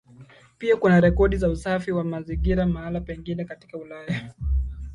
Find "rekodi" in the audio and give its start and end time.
1.01-1.37